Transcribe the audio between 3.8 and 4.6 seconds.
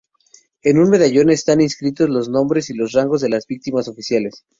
oficiales.